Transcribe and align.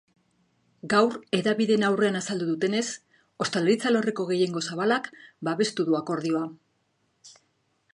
Gaur 0.93 1.17
hedabideen 1.39 1.85
aurrean 1.89 2.17
azaldu 2.21 2.49
dutenez, 2.53 2.83
ostalaritza 3.47 3.91
alorreko 3.93 4.29
gehiengo 4.33 4.67
zabalak 4.71 5.15
babestu 5.51 5.91
du 5.93 6.01
akordioa. 6.05 6.47